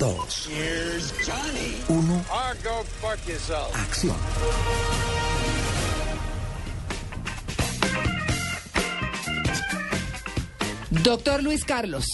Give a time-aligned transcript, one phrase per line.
[0.00, 0.14] run!
[0.16, 1.72] 2, Here's Johnny.
[1.88, 3.72] 1, Or go fuck yourself.
[3.74, 4.16] acción.
[10.90, 12.06] Doctor Luis Carlos.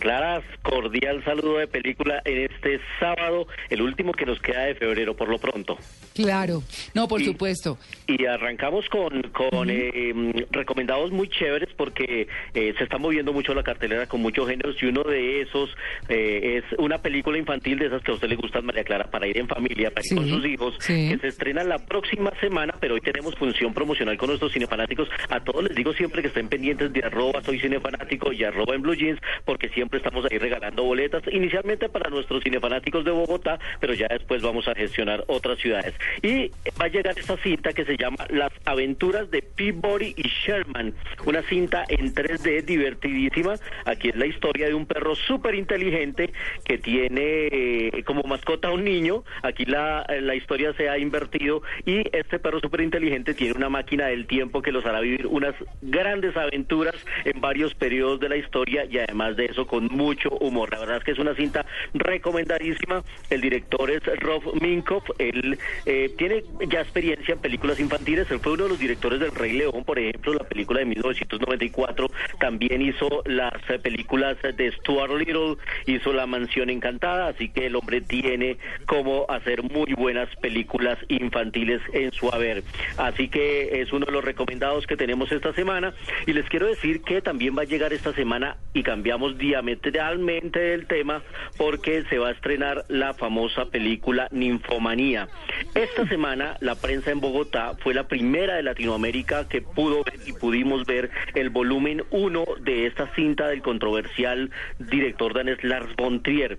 [0.00, 5.14] Clara, cordial saludo de película en este sábado, el último que nos queda de febrero
[5.14, 5.78] por lo pronto.
[6.16, 6.62] Claro.
[6.94, 7.78] No, por Y- supuesto.
[8.06, 10.12] Y arrancamos con, con eh,
[10.50, 14.86] recomendados muy chéveres porque eh, se está moviendo mucho la cartelera con muchos géneros y
[14.86, 15.70] uno de esos
[16.08, 19.26] eh, es una película infantil de esas que a usted le gustan, María Clara, para
[19.26, 21.08] ir en familia, para ir Sí, con sus hijos, sí.
[21.10, 25.08] que se estrena la próxima semana, pero hoy tenemos función promocional con nuestros cinefanáticos.
[25.28, 28.82] A todos les digo siempre que estén pendientes de arroba soy cinefanático y arroba en
[28.82, 33.94] blue jeans porque siempre estamos ahí regalando boletas, inicialmente para nuestros cinefanáticos de Bogotá, pero
[33.94, 35.94] ya después vamos a gestionar otras ciudades.
[36.22, 40.94] Y va a llegar esta cinta que se llama Las aventuras de Peabody y Sherman,
[41.24, 43.54] una cinta en 3D divertidísima.
[43.84, 46.32] Aquí es la historia de un perro súper inteligente
[46.64, 49.24] que tiene eh, como mascota a un niño.
[49.42, 54.06] Aquí la, la historia se ha invertido y este perro súper inteligente tiene una máquina
[54.06, 58.84] del tiempo que los hará vivir unas grandes aventuras en varios periodos de la historia
[58.84, 60.70] y además de eso con mucho humor.
[60.72, 63.02] La verdad es que es una cinta recomendadísima.
[63.30, 65.04] El director es Rob Minkoff.
[65.18, 68.30] Él eh, tiene ya experiencia en películas infantiles.
[68.30, 72.10] Él fue uno de los directores del Rey León, por ejemplo, la película de 1994.
[72.40, 77.28] También hizo las eh, películas de Stuart Little, hizo La Mansión Encantada.
[77.28, 82.62] Así que el hombre tiene cómo hacer muy buenas películas infantiles en su haber.
[82.96, 85.94] Así que es uno de los recomendados que tenemos esta semana.
[86.26, 90.86] Y les quiero decir que también va a llegar esta semana y cambiamos diametralmente del
[90.86, 91.22] tema
[91.56, 95.28] porque se va a estrenar la famosa película Ninfomanía.
[95.74, 100.32] Esta semana la prensa en Bogotá fue la primera de Latinoamérica que pudo ver y
[100.32, 106.58] pudimos ver el volumen 1 de esta cinta del controversial director danés Lars von Trier.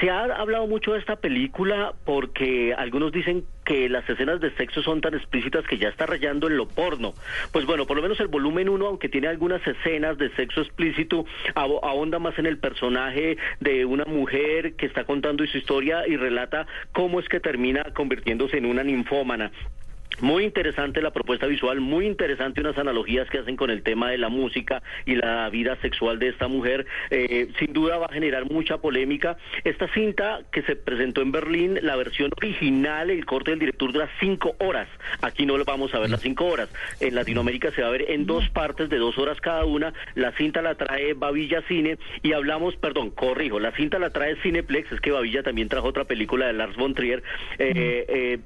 [0.00, 4.82] Se ha hablado mucho de esta película porque algunos dicen que las escenas de sexo
[4.82, 7.12] son tan explícitas que ya está rayando en lo porno.
[7.52, 11.26] Pues bueno, por lo menos el volumen 1, aunque tiene algunas escenas de sexo explícito,
[11.54, 16.66] ahonda más en el personaje de una mujer que está contando su historia y relata
[16.92, 19.52] cómo es que termina convirtiéndose en una ninfómana.
[20.20, 24.18] Muy interesante la propuesta visual, muy interesante unas analogías que hacen con el tema de
[24.18, 26.86] la música y la vida sexual de esta mujer.
[27.10, 29.36] Eh, sin duda va a generar mucha polémica.
[29.62, 34.08] Esta cinta que se presentó en Berlín, la versión original, el corte del director dura
[34.18, 34.88] cinco horas.
[35.20, 36.68] Aquí no lo vamos a ver las cinco horas.
[37.00, 39.92] En Latinoamérica se va a ver en dos partes de dos horas cada una.
[40.16, 44.90] La cinta la trae Bavilla Cine y hablamos, perdón, corrijo, la cinta la trae Cineplex,
[44.90, 47.22] es que Bavilla también trajo otra película de Lars von Trier.
[47.58, 48.38] Eh, eh,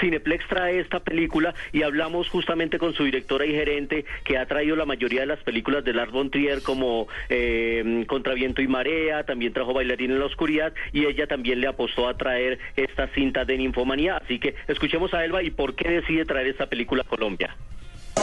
[0.00, 4.76] Cineplex trae esta película y hablamos justamente con su directora y gerente que ha traído
[4.76, 9.24] la mayoría de las películas de Lars von Trier como eh, Contra Viento y Marea,
[9.24, 13.44] también trajo Bailarín en la Oscuridad y ella también le apostó a traer esta cinta
[13.44, 14.16] de Ninfomanía.
[14.16, 17.56] Así que escuchemos a Elba y por qué decide traer esta película a Colombia.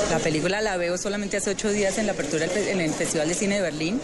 [0.10, 3.34] La película la veo solamente hace ocho días en la apertura en el Festival de
[3.34, 4.02] Cine de Berlín,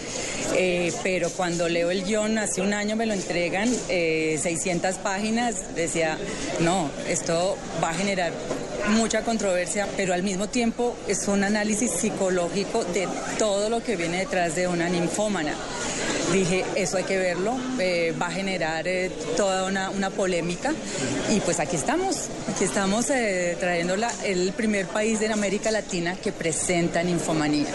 [0.56, 5.75] eh, pero cuando leo el guion, hace un año me lo entregan, eh, 600 páginas,
[5.75, 6.18] decía,
[6.59, 8.31] no, esto va a generar
[8.90, 13.07] mucha controversia, pero al mismo tiempo es un análisis psicológico de
[13.38, 15.53] todo lo que viene detrás de una ninfómana.
[16.34, 20.74] Dije, eso hay que verlo, eh, va a generar eh, toda una, una polémica
[21.30, 26.31] y pues aquí estamos, aquí estamos eh, trayéndola el primer país de América Latina que
[26.31, 27.68] presenta ninfomanía.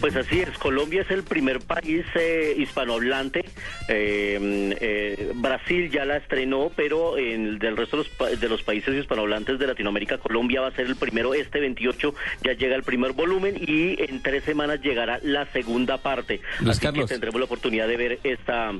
[0.00, 3.44] Pues así es, Colombia es el primer país eh, hispanohablante.
[3.88, 8.48] Eh, eh, Brasil ya la estrenó, pero en el del resto de los, pa- de
[8.48, 11.34] los países hispanohablantes de Latinoamérica, Colombia va a ser el primero.
[11.34, 12.14] Este 28
[12.44, 16.40] ya llega el primer volumen y en tres semanas llegará la segunda parte.
[16.60, 17.06] Luis así Carlos.
[17.06, 18.72] que tendremos la oportunidad de ver esta,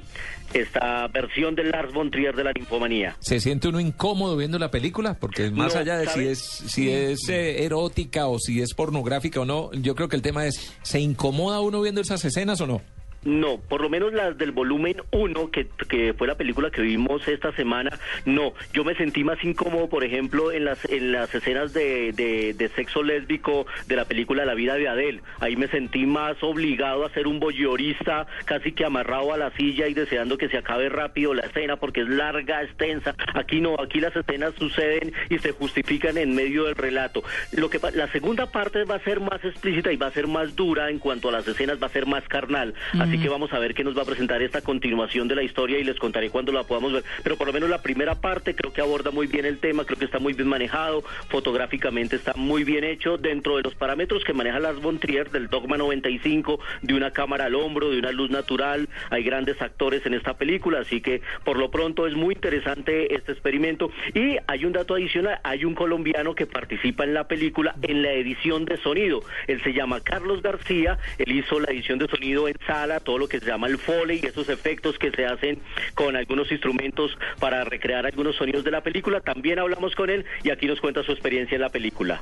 [0.55, 3.17] esta versión de Lars von Trier de la ninfomanía.
[3.21, 5.15] ¿Se siente uno incómodo viendo la película?
[5.19, 9.41] Porque más No, allá de si es, si es eh, erótica o si es pornográfica
[9.41, 12.67] o no, yo creo que el tema es, ¿se incomoda uno viendo esas escenas o
[12.67, 12.83] no?
[13.27, 17.27] No, por lo menos las del volumen 1, que, que fue la película que vimos
[17.27, 17.91] esta semana,
[18.25, 18.55] no.
[18.73, 23.03] Yo me sentí más incómodo, por ejemplo, en las, en las escenas de, de, sexo
[23.03, 25.23] lésbico de la película La vida de Adele.
[25.41, 29.89] Ahí me sentí más obligado a ser un boyorista, casi que amarrado a la silla
[29.89, 33.15] y deseando que se acabe rápido la escena porque es larga, extensa.
[33.35, 37.25] Aquí no, aquí las escenas suceden y se justifican en medio del relato.
[37.53, 40.55] Lo que la segunda parte va a ser más explícita y va a ser más
[40.55, 42.75] dura en cuanto a las escenas, va a ser más carnal.
[43.19, 45.85] Que vamos a ver qué nos va a presentar esta continuación de la historia y
[45.85, 47.05] les contaré cuando la podamos ver.
[47.23, 49.99] Pero por lo menos la primera parte creo que aborda muy bien el tema, creo
[49.99, 54.33] que está muy bien manejado, fotográficamente está muy bien hecho dentro de los parámetros que
[54.33, 58.31] maneja Lars von Trier del Dogma 95, de una cámara al hombro, de una luz
[58.31, 58.89] natural.
[59.11, 63.33] Hay grandes actores en esta película, así que por lo pronto es muy interesante este
[63.33, 63.91] experimento.
[64.15, 68.13] Y hay un dato adicional, hay un colombiano que participa en la película en la
[68.13, 69.23] edición de sonido.
[69.47, 73.29] Él se llama Carlos García, él hizo la edición de sonido en sala, todo lo
[73.29, 75.61] que se llama el foley, esos efectos que se hacen
[75.95, 79.21] con algunos instrumentos para recrear algunos sonidos de la película.
[79.21, 82.21] También hablamos con él y aquí nos cuenta su experiencia en la película.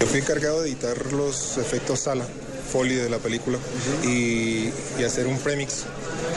[0.00, 2.24] Yo fui encargado de editar los efectos sala,
[2.72, 3.58] foley de la película
[4.04, 5.86] y, y hacer un premix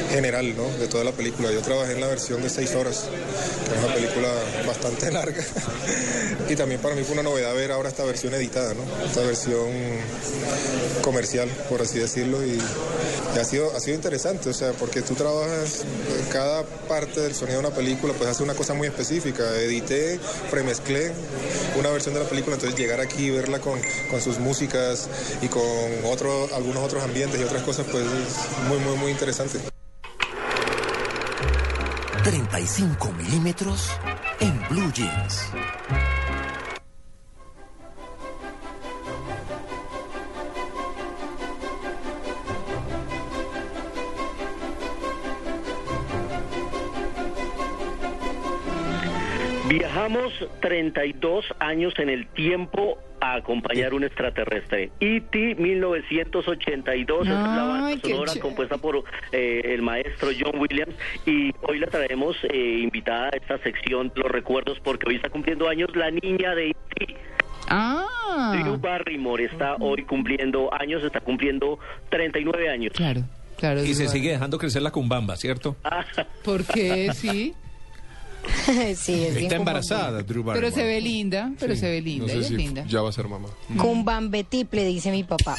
[0.09, 0.67] general ¿no?
[0.79, 1.51] de toda la película.
[1.51, 4.29] Yo trabajé en la versión de seis horas, que es una película
[4.65, 5.43] bastante larga.
[6.49, 8.83] y también para mí fue una novedad ver ahora esta versión editada, ¿no?
[9.05, 9.69] esta versión
[11.01, 12.43] comercial, por así decirlo.
[12.43, 12.61] Y, y
[13.39, 17.61] ha, sido, ha sido interesante, o sea, porque tú trabajas eh, cada parte del sonido
[17.61, 19.43] de una película, pues hace una cosa muy específica.
[19.59, 20.19] Edité,
[20.49, 21.11] premezclé
[21.77, 23.79] una versión de la película, entonces llegar aquí y verla con,
[24.09, 25.09] con sus músicas
[25.41, 25.61] y con
[26.05, 29.59] otro, algunos otros ambientes y otras cosas, pues es muy, muy, muy interesante.
[32.23, 33.89] 35 milímetros
[34.39, 35.51] en Blue Jeans.
[49.71, 54.91] Viajamos 32 años en el tiempo a acompañar un extraterrestre.
[54.99, 55.55] E.T.
[55.55, 60.93] 1982 es la banda Ay, qué sonora compuesta por eh, el maestro John Williams
[61.25, 65.69] y hoy la traemos eh, invitada a esta sección Los Recuerdos porque hoy está cumpliendo
[65.69, 67.15] años la niña de E.T.
[67.69, 71.79] Ah, Drew Barrymore está hoy cumpliendo años, está cumpliendo
[72.09, 72.91] 39 años.
[72.93, 73.21] claro,
[73.57, 73.85] claro.
[73.85, 75.77] Y se sigue dejando crecer la cumbamba, ¿cierto?
[76.43, 77.09] ¿Por qué?
[77.13, 77.53] Sí.
[78.95, 80.59] sí, es Está embarazada, Drew Barrymore.
[80.71, 82.83] Pero se ve linda, pero se ve linda, No sé ella si es linda.
[82.87, 83.49] ya va a ser mamá.
[83.77, 85.55] Cumbambetiple, dice mi papá.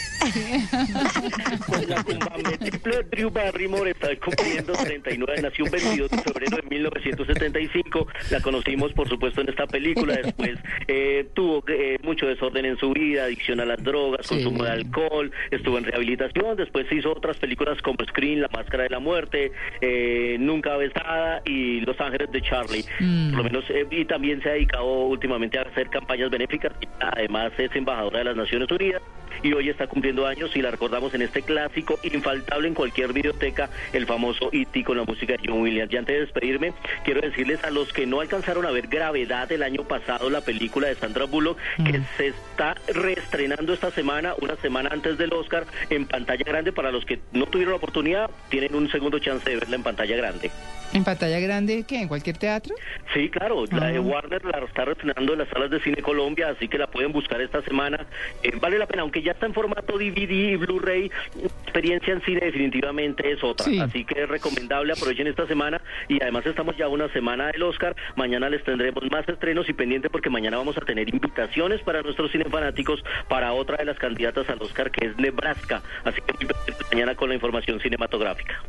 [1.67, 6.63] Pues la cumbambe triple Drew Barrymore está cumpliendo 39, nació un 22 de febrero de
[6.69, 10.59] 1975, la conocimos por supuesto en esta película, después
[10.89, 14.35] eh, tuvo eh, mucho desorden en su vida, adicción a las drogas, Sí.
[14.37, 18.91] consumo de alcohol, estuvo en rehabilitación, después hizo otras películas como Screen, La Máscara de
[18.91, 22.72] la Muerte, eh, Nunca Besada y Los Ángeles de Charlie,
[23.31, 27.53] por lo menos, eh, y también se ha dedicado últimamente a hacer campañas benéficas, además
[27.59, 29.03] es embajadora de las Naciones Unidas
[29.43, 33.71] y hoy está cumpliendo años y la recordamos en este clásico infaltable en cualquier videoteca,
[33.93, 34.85] el famoso E.T.
[34.85, 35.93] con la música de John Williams.
[35.93, 36.73] Y antes de despedirme,
[37.05, 40.89] quiero decirles a los que no alcanzaron a ver Gravedad el año pasado, la película
[40.89, 46.07] de Sandra Bullock, que se está reestrenando esta semana, una semana antes del Oscar, en
[46.07, 46.73] pantalla grande.
[46.73, 50.17] Para los que no tuvieron la oportunidad, tienen un segundo chance de verla en pantalla
[50.17, 50.51] grande.
[50.93, 52.03] ¿En pantalla grande qué?
[52.03, 52.75] ¿En cualquier teatro?
[53.15, 56.69] Sí, claro, la de Warner la está reestrenando en las salas de Cine Colombia, así
[56.69, 58.05] que la pueden buscar esta semana.
[58.43, 61.11] Eh, vale la pena, aunque ya está en formato DVD y Blu-ray,
[61.43, 63.65] experiencia en cine definitivamente es otra.
[63.65, 63.79] Sí.
[63.79, 67.97] Así que es recomendable, aprovechen esta semana y además estamos ya una semana del Oscar.
[68.17, 72.31] Mañana les tendremos más estrenos y pendiente porque mañana vamos a tener invitaciones para nuestros
[72.33, 75.83] cinefanáticos para otra de las candidatas al Oscar que es Nebraska.
[76.05, 76.47] Así que
[76.93, 78.63] mañana con la información cinematográfica.